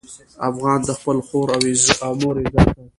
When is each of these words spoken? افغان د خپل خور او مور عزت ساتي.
افغان 0.49 0.79
د 0.85 0.89
خپل 0.99 1.17
خور 1.27 1.47
او 1.53 1.59
مور 2.21 2.35
عزت 2.43 2.53
ساتي. 2.67 2.81